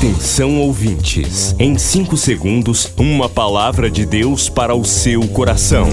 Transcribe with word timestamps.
Atenção 0.00 0.58
ouvintes, 0.58 1.54
em 1.58 1.76
5 1.76 2.16
segundos, 2.16 2.90
uma 2.96 3.28
palavra 3.28 3.90
de 3.90 4.06
Deus 4.06 4.48
para 4.48 4.74
o 4.74 4.82
seu 4.82 5.28
coração. 5.28 5.86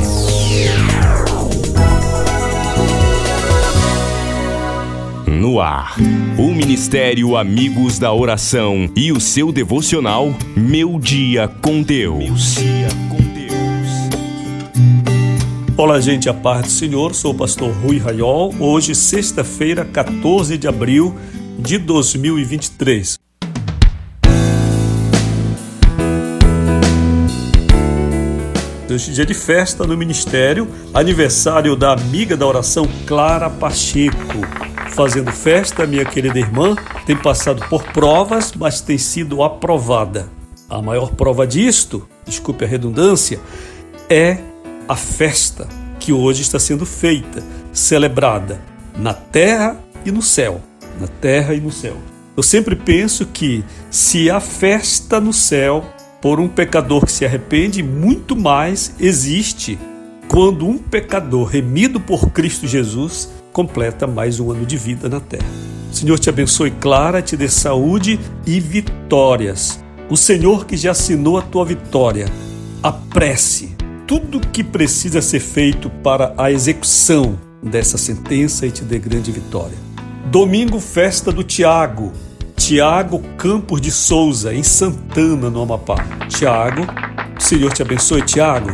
No 5.27 5.59
ar, 5.59 5.97
o 6.37 6.53
Ministério 6.53 7.35
Amigos 7.35 7.99
da 7.99 8.13
Oração 8.13 8.89
e 8.95 9.11
o 9.11 9.19
seu 9.19 9.51
devocional 9.51 10.33
Meu 10.55 10.97
Dia 11.01 11.49
com 11.61 11.81
Deus. 11.81 12.55
Olá, 15.75 15.99
gente, 15.99 16.29
a 16.29 16.33
paz 16.33 16.67
do 16.67 16.71
Senhor. 16.71 17.13
Sou 17.13 17.33
o 17.33 17.37
pastor 17.37 17.73
Rui 17.83 17.97
Raiol. 17.97 18.55
Hoje, 18.57 18.95
sexta-feira, 18.95 19.83
14 19.83 20.57
de 20.57 20.65
abril 20.65 21.13
de 21.59 21.77
2023. 21.77 23.26
Hoje 28.89 29.11
dia 29.11 29.25
de 29.25 29.33
festa 29.33 29.85
no 29.85 29.97
ministério, 29.97 30.65
aniversário 30.93 31.75
da 31.75 31.91
amiga 31.91 32.37
da 32.37 32.47
oração 32.47 32.87
Clara 33.05 33.49
Pacheco. 33.49 34.39
Fazendo 34.95 35.29
festa, 35.29 35.85
minha 35.85 36.05
querida 36.05 36.39
irmã 36.39 36.73
tem 37.05 37.15
passado 37.15 37.67
por 37.67 37.83
provas, 37.91 38.53
mas 38.55 38.79
tem 38.79 38.97
sido 38.97 39.43
aprovada. 39.43 40.29
A 40.69 40.81
maior 40.81 41.11
prova 41.11 41.45
disto, 41.45 42.07
desculpe 42.25 42.63
a 42.63 42.67
redundância, 42.67 43.41
é 44.09 44.37
a 44.87 44.95
festa 44.95 45.67
que 45.99 46.13
hoje 46.13 46.41
está 46.41 46.57
sendo 46.57 46.85
feita, 46.85 47.43
celebrada 47.73 48.57
na 48.97 49.13
terra 49.13 49.77
e 50.05 50.11
no 50.11 50.21
céu. 50.21 50.61
Na 50.97 51.07
terra 51.07 51.53
e 51.53 51.59
no 51.59 51.73
céu. 51.73 51.97
Eu 52.37 52.43
sempre 52.43 52.75
penso 52.75 53.25
que 53.25 53.65
se 53.91 54.29
há 54.29 54.39
festa 54.39 55.19
no 55.19 55.33
céu 55.33 55.83
por 56.21 56.39
um 56.39 56.47
pecador 56.47 57.05
que 57.05 57.11
se 57.11 57.25
arrepende, 57.25 57.83
muito 57.83 58.35
mais 58.35 58.95
existe 58.99 59.77
quando 60.27 60.67
um 60.67 60.77
pecador 60.77 61.47
remido 61.47 61.99
por 61.99 62.29
Cristo 62.31 62.67
Jesus 62.67 63.29
completa 63.53 64.05
mais 64.05 64.39
um 64.39 64.51
ano 64.51 64.65
de 64.65 64.77
vida 64.77 65.07
na 65.07 65.19
terra. 65.19 65.47
O 65.91 65.95
Senhor 65.95 66.19
te 66.19 66.29
abençoe, 66.29 66.71
Clara, 66.71 67.21
te 67.21 67.37
dê 67.37 67.47
saúde 67.47 68.19
e 68.45 68.59
vitórias. 68.59 69.83
O 70.09 70.17
Senhor 70.17 70.65
que 70.65 70.77
já 70.77 70.91
assinou 70.91 71.37
a 71.37 71.41
tua 71.41 71.65
vitória, 71.65 72.27
apresse 72.83 73.75
tudo 74.05 74.39
que 74.39 74.63
precisa 74.63 75.21
ser 75.21 75.39
feito 75.39 75.89
para 75.89 76.33
a 76.37 76.51
execução 76.51 77.37
dessa 77.61 77.97
sentença 77.97 78.65
e 78.65 78.71
te 78.71 78.83
dê 78.83 78.99
grande 78.99 79.31
vitória. 79.31 79.77
Domingo, 80.31 80.79
festa 80.79 81.31
do 81.31 81.43
Tiago. 81.43 82.11
Tiago 82.67 83.23
Campos 83.37 83.79
de 83.79 83.89
Souza, 83.89 84.53
em 84.53 84.61
Santana, 84.61 85.49
no 85.49 85.61
Amapá. 85.61 86.05
Tiago, 86.27 86.81
o 87.39 87.41
Senhor 87.41 87.71
te 87.71 87.81
abençoe, 87.81 88.21
Tiago. 88.23 88.67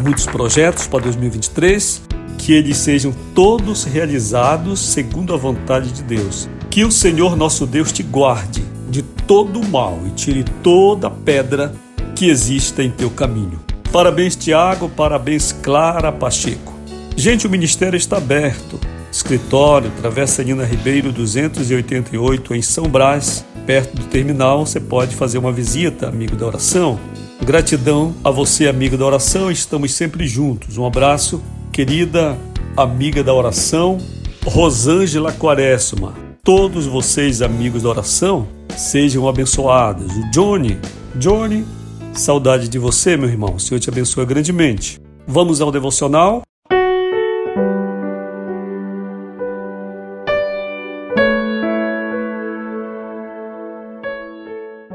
Muitos 0.00 0.26
projetos 0.26 0.86
para 0.86 1.00
2023, 1.00 2.02
que 2.38 2.52
eles 2.52 2.76
sejam 2.76 3.12
todos 3.34 3.82
realizados 3.82 4.78
segundo 4.78 5.34
a 5.34 5.36
vontade 5.36 5.90
de 5.90 6.04
Deus. 6.04 6.48
Que 6.70 6.84
o 6.84 6.92
Senhor 6.92 7.34
nosso 7.34 7.66
Deus 7.66 7.90
te 7.90 8.04
guarde 8.04 8.62
de 8.88 9.02
todo 9.02 9.58
o 9.58 9.68
mal 9.68 9.98
e 10.06 10.10
tire 10.10 10.44
toda 10.62 11.10
pedra 11.10 11.74
que 12.14 12.26
exista 12.26 12.80
em 12.80 12.92
teu 12.92 13.10
caminho. 13.10 13.58
Parabéns, 13.90 14.36
Tiago, 14.36 14.88
parabéns, 14.88 15.50
Clara 15.50 16.12
Pacheco. 16.12 16.72
Gente, 17.16 17.48
o 17.48 17.50
ministério 17.50 17.96
está 17.96 18.18
aberto. 18.18 18.78
Escritório, 19.12 19.92
Travessa 20.00 20.42
Nina 20.42 20.64
Ribeiro 20.64 21.12
288, 21.12 22.54
em 22.54 22.62
São 22.62 22.84
Brás, 22.84 23.44
perto 23.66 23.94
do 23.94 24.06
terminal. 24.06 24.64
Você 24.64 24.80
pode 24.80 25.14
fazer 25.14 25.36
uma 25.36 25.52
visita, 25.52 26.08
amigo 26.08 26.34
da 26.34 26.46
oração. 26.46 26.98
Gratidão 27.44 28.14
a 28.24 28.30
você, 28.30 28.66
amigo 28.66 28.96
da 28.96 29.04
oração. 29.04 29.50
Estamos 29.50 29.92
sempre 29.92 30.26
juntos. 30.26 30.78
Um 30.78 30.86
abraço, 30.86 31.42
querida 31.70 32.38
amiga 32.74 33.22
da 33.22 33.34
oração, 33.34 33.98
Rosângela 34.46 35.30
Quaresma. 35.30 36.14
Todos 36.42 36.86
vocês, 36.86 37.42
amigos 37.42 37.82
da 37.82 37.90
oração, 37.90 38.48
sejam 38.76 39.28
abençoados. 39.28 40.10
O 40.16 40.30
Johnny, 40.30 40.78
Johnny, 41.16 41.66
Saudade 42.14 42.68
de 42.68 42.78
você, 42.78 43.16
meu 43.16 43.28
irmão. 43.28 43.54
O 43.54 43.60
Senhor 43.60 43.80
te 43.80 43.88
abençoe 43.88 44.24
grandemente. 44.26 45.00
Vamos 45.26 45.60
ao 45.60 45.70
devocional. 45.70 46.42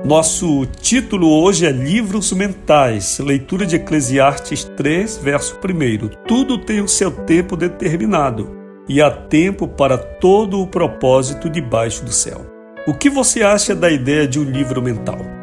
Nosso 0.06 0.66
título 0.80 1.30
hoje 1.30 1.66
é 1.66 1.72
Livros 1.72 2.32
Mentais, 2.32 3.20
leitura 3.20 3.66
de 3.66 3.76
Eclesiastes 3.76 4.64
3, 4.64 5.18
verso 5.18 5.58
1. 5.58 6.08
Tudo 6.28 6.58
tem 6.58 6.82
o 6.82 6.88
seu 6.88 7.12
tempo 7.12 7.58
determinado, 7.58 8.56
e 8.88 9.02
há 9.02 9.10
tempo 9.10 9.68
para 9.68 9.98
todo 9.98 10.62
o 10.62 10.68
propósito 10.68 11.50
debaixo 11.50 12.06
do 12.06 12.12
céu. 12.12 12.46
O 12.88 12.94
que 12.94 13.10
você 13.10 13.44
acha 13.44 13.76
da 13.76 13.90
ideia 13.90 14.28
de 14.28 14.40
um 14.40 14.44
livro 14.44 14.82
mental? 14.82 15.38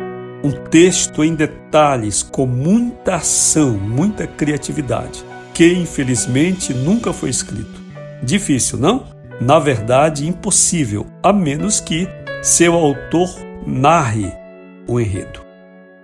um 0.45 0.51
texto 0.51 1.25
em 1.25 1.35
detalhes, 1.35 2.23
com 2.23 2.45
muita 2.45 3.15
ação, 3.15 3.73
muita 3.73 4.27
criatividade, 4.27 5.25
que 5.55 5.73
infelizmente 5.73 6.75
nunca 6.75 7.15
foi 7.15 7.31
escrito. 7.31 7.83
Difícil, 8.23 8.79
não? 8.79 9.07
Na 9.41 9.59
verdade, 9.59 10.29
impossível, 10.29 11.07
a 11.23 11.33
menos 11.33 11.81
que 11.81 12.07
seu 12.43 12.75
autor 12.75 13.35
narre 13.67 14.31
o 14.87 15.01
enredo. 15.01 15.41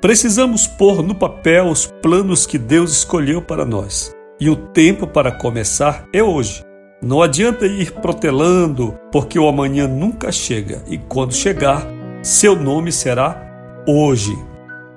Precisamos 0.01 0.67
pôr 0.67 1.03
no 1.03 1.15
papel 1.15 1.67
os 1.67 1.87
planos 1.87 2.47
que 2.47 2.57
Deus 2.57 2.91
escolheu 2.91 3.43
para 3.43 3.67
nós. 3.67 4.15
E 4.41 4.49
o 4.49 4.57
tempo 4.57 5.07
para 5.07 5.31
começar 5.31 6.07
é 6.13 6.23
hoje. 6.23 6.65
Não 7.03 7.23
adianta 7.23 7.67
ir 7.67 7.93
protelando, 7.93 8.99
porque 9.13 9.39
o 9.39 9.47
amanhã 9.47 9.87
nunca 9.87 10.33
chega 10.33 10.83
e 10.89 10.97
quando 10.97 11.35
chegar, 11.35 11.87
seu 12.23 12.57
nome 12.57 12.93
será 12.93 13.83
hoje. 13.87 14.37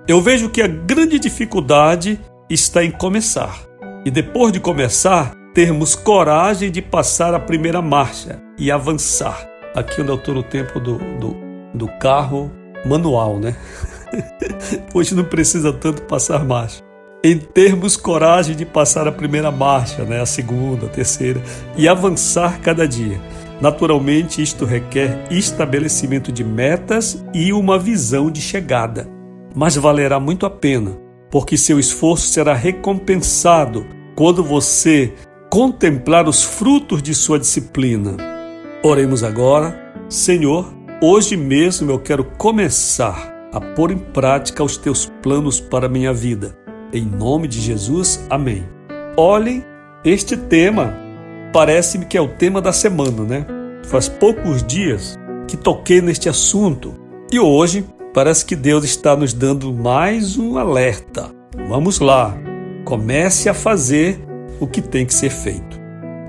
Eu 0.07 0.21
vejo 0.21 0.49
que 0.49 0.61
a 0.61 0.67
grande 0.67 1.19
dificuldade 1.19 2.19
está 2.49 2.83
em 2.83 2.91
começar. 2.91 3.57
E 4.05 4.11
depois 4.11 4.51
de 4.51 4.59
começar, 4.59 5.33
termos 5.53 5.95
coragem 5.95 6.71
de 6.71 6.81
passar 6.81 7.33
a 7.33 7.39
primeira 7.39 7.81
marcha 7.81 8.41
e 8.57 8.71
avançar. 8.71 9.47
Aqui 9.75 10.01
onde 10.01 10.11
eu 10.11 10.15
estou 10.15 10.35
no 10.35 10.43
tempo 10.43 10.79
do, 10.79 10.97
do, 11.19 11.35
do 11.73 11.87
carro 11.99 12.51
manual, 12.85 13.39
né? 13.39 13.55
Hoje 14.93 15.15
não 15.15 15.23
precisa 15.23 15.71
tanto 15.73 16.03
passar 16.03 16.43
marcha. 16.43 16.81
Em 17.23 17.37
termos 17.37 17.95
coragem 17.95 18.55
de 18.55 18.65
passar 18.65 19.07
a 19.07 19.11
primeira 19.11 19.49
marcha, 19.49 20.03
né? 20.03 20.19
a 20.19 20.25
segunda, 20.25 20.87
a 20.87 20.89
terceira, 20.89 21.41
e 21.77 21.87
avançar 21.87 22.59
cada 22.59 22.85
dia. 22.87 23.19
Naturalmente, 23.61 24.41
isto 24.41 24.65
requer 24.65 25.25
estabelecimento 25.31 26.31
de 26.33 26.43
metas 26.43 27.23
e 27.33 27.53
uma 27.53 27.79
visão 27.79 28.29
de 28.29 28.41
chegada. 28.41 29.07
Mas 29.55 29.75
valerá 29.77 30.19
muito 30.19 30.45
a 30.45 30.49
pena, 30.49 30.97
porque 31.31 31.55
seu 31.55 31.79
esforço 31.79 32.27
será 32.27 32.53
recompensado 32.53 33.85
quando 34.15 34.43
você 34.43 35.13
contemplar 35.49 36.27
os 36.27 36.43
frutos 36.43 37.01
de 37.01 37.13
sua 37.13 37.39
disciplina. 37.39 38.17
Oremos 38.83 39.23
agora. 39.23 39.81
Senhor, 40.09 40.73
hoje 41.05 41.35
mesmo 41.35 41.91
eu 41.91 41.99
quero 41.99 42.23
começar 42.23 43.29
a 43.51 43.59
pôr 43.59 43.91
em 43.91 43.97
prática 43.97 44.63
os 44.63 44.77
teus 44.77 45.11
planos 45.21 45.59
para 45.59 45.87
a 45.87 45.89
minha 45.89 46.13
vida. 46.13 46.57
Em 46.93 47.03
nome 47.03 47.45
de 47.45 47.59
Jesus, 47.59 48.25
amém. 48.29 48.63
Olhem 49.17 49.65
este 50.05 50.37
tema 50.37 50.95
parece-me 51.51 52.05
que 52.05 52.17
é 52.17 52.21
o 52.21 52.29
tema 52.29 52.61
da 52.61 52.71
semana, 52.71 53.23
né? 53.23 53.45
Faz 53.83 54.07
poucos 54.07 54.63
dias 54.63 55.19
que 55.45 55.57
toquei 55.57 56.01
neste 56.01 56.29
assunto 56.29 56.95
e 57.29 57.37
hoje 57.37 57.85
parece 58.13 58.45
que 58.45 58.55
Deus 58.55 58.85
está 58.85 59.13
nos 59.13 59.33
dando 59.33 59.73
mais 59.73 60.37
um 60.37 60.57
alerta. 60.57 61.29
Vamos 61.67 61.99
lá, 61.99 62.33
comece 62.85 63.49
a 63.49 63.53
fazer 63.53 64.17
o 64.57 64.65
que 64.65 64.81
tem 64.81 65.05
que 65.05 65.13
ser 65.13 65.31
feito. 65.31 65.77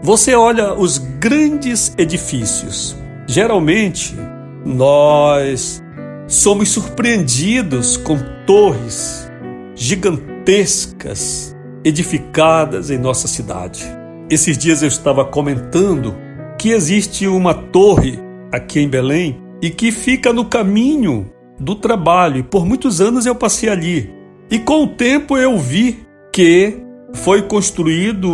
Você 0.02 0.34
olha 0.34 0.74
os 0.74 0.98
grandes 0.98 1.94
edifícios. 1.96 2.96
Geralmente, 3.26 4.14
nós 4.64 5.82
somos 6.26 6.70
surpreendidos 6.70 7.96
com 7.96 8.18
torres 8.46 9.30
gigantescas 9.74 11.54
edificadas 11.84 12.90
em 12.90 12.98
nossa 12.98 13.28
cidade. 13.28 13.84
Esses 14.30 14.56
dias 14.56 14.82
eu 14.82 14.88
estava 14.88 15.24
comentando 15.24 16.16
que 16.58 16.70
existe 16.70 17.26
uma 17.26 17.52
torre 17.52 18.18
aqui 18.50 18.80
em 18.80 18.88
Belém 18.88 19.38
e 19.60 19.68
que 19.68 19.92
fica 19.92 20.32
no 20.32 20.46
caminho 20.46 21.30
do 21.58 21.74
trabalho. 21.74 22.38
E 22.38 22.42
por 22.42 22.64
muitos 22.64 23.00
anos 23.00 23.26
eu 23.26 23.34
passei 23.34 23.68
ali. 23.68 24.10
E 24.50 24.58
com 24.58 24.84
o 24.84 24.88
tempo 24.88 25.36
eu 25.36 25.58
vi 25.58 26.06
que 26.32 26.78
foi 27.12 27.42
construído 27.42 28.30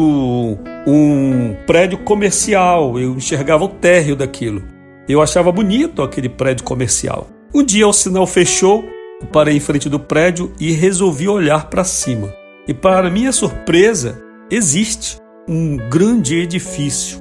um 0.86 1.56
prédio 1.66 1.98
comercial. 1.98 2.98
Eu 2.98 3.14
enxergava 3.14 3.64
o 3.64 3.68
térreo 3.68 4.14
daquilo. 4.14 4.62
Eu 5.10 5.20
achava 5.20 5.50
bonito 5.50 6.02
aquele 6.02 6.28
prédio 6.28 6.64
comercial. 6.64 7.26
Um 7.52 7.64
dia 7.64 7.88
o 7.88 7.92
sinal 7.92 8.28
fechou, 8.28 8.84
parei 9.32 9.56
em 9.56 9.60
frente 9.60 9.88
do 9.88 9.98
prédio 9.98 10.52
e 10.60 10.70
resolvi 10.70 11.28
olhar 11.28 11.68
para 11.68 11.82
cima. 11.82 12.32
E 12.68 12.72
para 12.72 13.10
minha 13.10 13.32
surpresa, 13.32 14.22
existe 14.48 15.18
um 15.48 15.76
grande 15.76 16.36
edifício. 16.36 17.18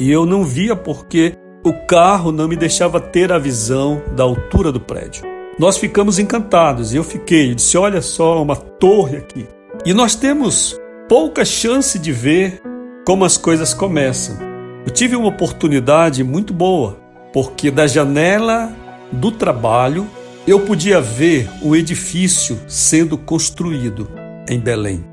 E 0.00 0.10
eu 0.10 0.26
não 0.26 0.42
via 0.42 0.74
porque 0.74 1.36
o 1.64 1.72
carro 1.86 2.32
não 2.32 2.48
me 2.48 2.56
deixava 2.56 3.00
ter 3.00 3.30
a 3.30 3.38
visão 3.38 4.02
da 4.16 4.24
altura 4.24 4.72
do 4.72 4.80
prédio. 4.80 5.22
Nós 5.60 5.78
ficamos 5.78 6.18
encantados 6.18 6.92
e 6.92 6.96
eu 6.96 7.04
fiquei, 7.04 7.52
eu 7.52 7.54
disse: 7.54 7.78
olha 7.78 8.02
só, 8.02 8.42
uma 8.42 8.56
torre 8.56 9.18
aqui. 9.18 9.46
E 9.86 9.94
nós 9.94 10.16
temos 10.16 10.76
pouca 11.08 11.44
chance 11.44 12.00
de 12.00 12.10
ver 12.10 12.60
como 13.06 13.24
as 13.24 13.36
coisas 13.36 13.72
começam. 13.72 14.36
Eu 14.84 14.92
tive 14.92 15.14
uma 15.14 15.28
oportunidade 15.28 16.24
muito 16.24 16.52
boa, 16.52 16.98
porque 17.32 17.70
da 17.70 17.86
janela 17.86 18.72
do 19.12 19.30
trabalho 19.30 20.06
eu 20.46 20.60
podia 20.60 21.00
ver 21.00 21.48
o 21.62 21.76
edifício 21.76 22.58
sendo 22.66 23.18
construído 23.18 24.10
em 24.48 24.58
Belém, 24.58 25.04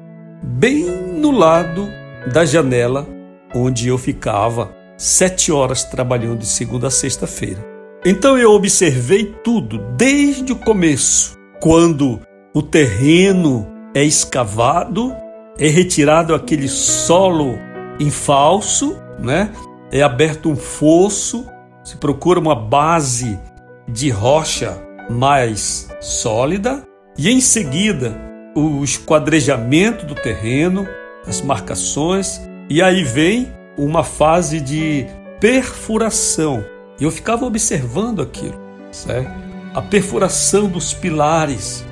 bem 0.42 0.86
no 0.86 1.32
lado 1.32 1.90
da 2.32 2.46
janela 2.46 3.08
onde 3.54 3.88
eu 3.88 3.98
ficava 3.98 4.72
sete 4.98 5.52
horas 5.52 5.84
trabalhando 5.84 6.40
de 6.40 6.46
segunda 6.46 6.88
a 6.88 6.92
sexta-feira. 6.92 7.66
Então 8.06 8.38
eu 8.38 8.52
observei 8.52 9.34
tudo 9.44 9.80
desde 9.98 10.52
o 10.52 10.56
começo, 10.56 11.36
quando 11.60 12.20
o 12.54 12.62
terreno 12.62 13.68
é 13.94 14.04
escavado, 14.04 15.16
é 15.58 15.68
retirado 15.68 16.36
aquele 16.36 16.68
solo 16.68 17.58
em 18.00 18.10
falso, 18.10 18.98
né? 19.20 19.52
É 19.92 20.02
aberto 20.02 20.50
um 20.50 20.56
fosso, 20.56 21.46
se 21.86 21.98
procura 21.98 22.40
uma 22.40 22.56
base 22.56 23.40
de 23.88 24.10
rocha 24.10 24.82
mais 25.08 25.88
sólida 26.02 26.84
e 27.16 27.30
em 27.30 27.40
seguida 27.40 28.20
o 28.56 28.84
esquadrejamento 28.84 30.04
do 30.06 30.16
terreno, 30.16 30.88
as 31.28 31.42
marcações 31.42 32.42
e 32.68 32.82
aí 32.82 33.04
vem 33.04 33.54
uma 33.78 34.04
fase 34.04 34.60
de 34.60 35.06
perfuração. 35.40 36.66
Eu 37.00 37.12
ficava 37.12 37.46
observando 37.46 38.22
aquilo, 38.22 38.60
certo? 38.92 39.32
A 39.76 39.82
perfuração 39.82 40.68
dos 40.68 40.92
pilares 40.92 41.86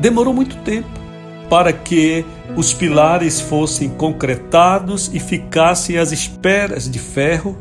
demorou 0.00 0.34
muito 0.34 0.56
tempo 0.64 0.88
para 1.48 1.72
que 1.72 2.24
os 2.56 2.72
pilares 2.72 3.40
fossem 3.40 3.90
concretados 3.90 5.08
e 5.14 5.20
ficassem 5.20 5.98
as 5.98 6.10
esperas 6.10 6.90
de 6.90 6.98
ferro 6.98 7.56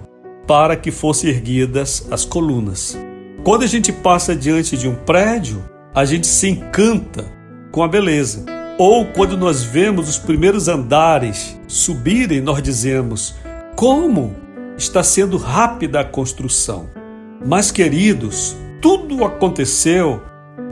para 0.48 0.76
que 0.76 0.92
fossem 0.92 1.30
erguidas 1.30 2.08
as 2.12 2.26
colunas. 2.26 2.98
Quando 3.44 3.64
a 3.64 3.68
gente 3.68 3.92
passa 3.92 4.36
diante 4.36 4.78
de 4.78 4.88
um 4.88 4.96
prédio, 4.96 5.64
a 5.94 6.04
gente 6.06 6.28
se 6.28 6.50
encanta 6.50 7.26
com 7.72 7.84
a 7.84 7.88
beleza. 7.88 8.46
Ou 8.78 9.06
quando 9.06 9.38
nós 9.38 9.64
vemos 9.64 10.10
os 10.10 10.18
primeiros 10.18 10.68
andares 10.68 11.60
subirem, 11.68 12.42
nós 12.42 12.62
dizemos: 12.62 13.36
como 13.76 14.36
está 14.78 15.04
sendo 15.04 15.38
rápida 15.38 16.02
a 16.02 16.06
construção. 16.06 16.90
Mas, 17.46 17.72
queridos, 17.72 18.56
tudo 18.82 19.24
aconteceu 19.24 20.22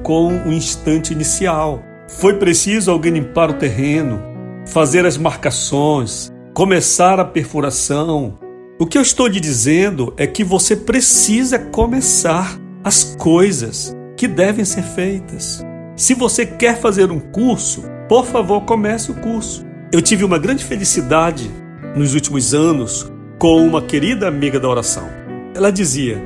com 0.01 0.27
o 0.27 0.51
instante 0.51 1.13
inicial. 1.13 1.81
Foi 2.07 2.35
preciso 2.35 2.91
alguém 2.91 3.13
limpar 3.13 3.49
o 3.49 3.53
terreno, 3.53 4.21
fazer 4.67 5.05
as 5.05 5.17
marcações, 5.17 6.31
começar 6.53 7.19
a 7.19 7.25
perfuração. 7.25 8.37
O 8.79 8.87
que 8.87 8.97
eu 8.97 9.03
estou 9.03 9.27
lhe 9.27 9.39
dizendo 9.39 10.15
é 10.17 10.25
que 10.25 10.43
você 10.43 10.75
precisa 10.75 11.59
começar 11.59 12.59
as 12.83 13.15
coisas 13.19 13.95
que 14.17 14.27
devem 14.27 14.65
ser 14.65 14.81
feitas. 14.81 15.63
Se 15.95 16.15
você 16.15 16.43
quer 16.43 16.79
fazer 16.79 17.11
um 17.11 17.19
curso, 17.19 17.83
por 18.09 18.25
favor, 18.25 18.61
comece 18.61 19.11
o 19.11 19.15
curso. 19.15 19.63
Eu 19.91 20.01
tive 20.01 20.25
uma 20.25 20.39
grande 20.39 20.63
felicidade 20.65 21.51
nos 21.95 22.15
últimos 22.15 22.55
anos 22.55 23.11
com 23.37 23.63
uma 23.63 23.79
querida 23.79 24.27
amiga 24.27 24.59
da 24.59 24.67
oração. 24.67 25.07
Ela 25.55 25.71
dizia: 25.71 26.19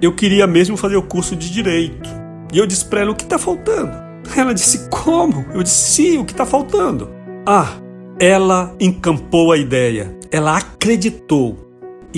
Eu 0.00 0.14
queria 0.14 0.46
mesmo 0.46 0.76
fazer 0.76 0.96
o 0.96 1.02
curso 1.02 1.34
de 1.34 1.50
direito. 1.52 2.08
E 2.52 2.58
eu 2.58 2.66
disse 2.66 2.84
para 2.84 3.00
ela: 3.00 3.10
O 3.10 3.16
que 3.16 3.24
está 3.24 3.38
faltando? 3.38 3.90
Ela 4.36 4.54
disse: 4.54 4.88
Como? 4.88 5.44
Eu 5.52 5.64
disse: 5.64 5.90
Sim, 5.90 6.18
o 6.18 6.24
que 6.24 6.32
está 6.32 6.46
faltando? 6.46 7.10
Ah, 7.44 7.72
ela 8.20 8.72
encampou 8.78 9.50
a 9.50 9.58
ideia, 9.58 10.16
ela 10.30 10.56
acreditou. 10.56 11.67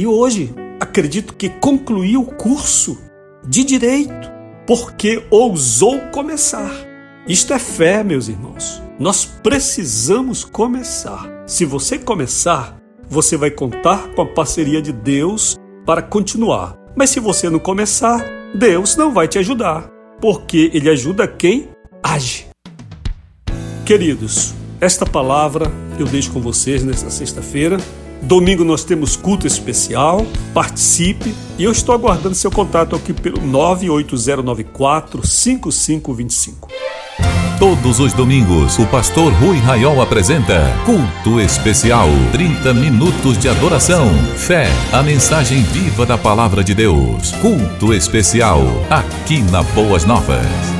E 0.01 0.07
hoje 0.07 0.55
acredito 0.81 1.35
que 1.35 1.51
concluiu 1.51 2.23
o 2.23 2.35
curso 2.35 2.99
de 3.47 3.63
direito 3.63 4.33
porque 4.67 5.23
ousou 5.31 6.01
começar. 6.11 6.73
Isto 7.29 7.53
é 7.53 7.59
fé, 7.59 8.03
meus 8.03 8.27
irmãos. 8.27 8.83
Nós 8.99 9.27
precisamos 9.27 10.43
começar. 10.43 11.45
Se 11.47 11.67
você 11.67 11.99
começar, 11.99 12.81
você 13.11 13.37
vai 13.37 13.51
contar 13.51 14.15
com 14.15 14.23
a 14.23 14.27
parceria 14.27 14.81
de 14.81 14.91
Deus 14.91 15.59
para 15.85 16.01
continuar. 16.01 16.79
Mas 16.97 17.11
se 17.11 17.21
você 17.21 17.51
não 17.51 17.59
começar, 17.59 18.25
Deus 18.55 18.97
não 18.97 19.13
vai 19.13 19.29
te 19.29 19.39
ajudar, 19.39 19.87
porque 20.19 20.71
Ele 20.73 20.89
ajuda 20.89 21.29
quem 21.29 21.69
age. 22.03 22.47
Queridos, 23.85 24.55
esta 24.81 25.05
palavra 25.05 25.71
eu 25.99 26.07
deixo 26.07 26.33
com 26.33 26.41
vocês 26.41 26.83
nesta 26.83 27.11
sexta-feira. 27.11 27.77
Domingo 28.23 28.65
nós 28.65 28.85
temos 28.85 29.17
culto 29.17 29.47
especial. 29.47 30.27
Participe 30.53 31.35
e 31.59 31.65
eu 31.65 31.73
estou 31.73 31.95
aguardando 31.95 32.35
seu 32.35 32.51
contato 32.51 32.95
aqui 32.95 33.13
pelo 33.13 33.41
98094 33.41 35.27
5525. 35.27 36.69
Todos 37.61 38.01
os 38.01 38.15
domingos, 38.15 38.79
o 38.79 38.87
pastor 38.87 39.31
Rui 39.35 39.59
Raiol 39.59 40.01
apresenta 40.01 40.63
Culto 40.87 41.39
Especial. 41.39 42.09
30 42.33 42.73
minutos 42.73 43.37
de 43.37 43.51
adoração, 43.51 44.09
fé, 44.35 44.67
a 44.91 45.03
mensagem 45.03 45.63
viva 45.65 46.07
da 46.07 46.17
palavra 46.17 46.65
de 46.65 46.75
Deus. 46.75 47.33
Culto 47.33 47.93
Especial, 47.93 48.63
aqui 48.89 49.43
na 49.43 49.63
Boas 49.63 50.07
Novas. 50.07 50.80